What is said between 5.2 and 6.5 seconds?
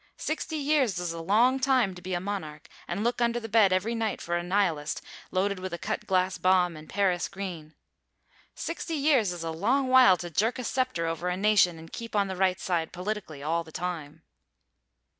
loaded with a cut glass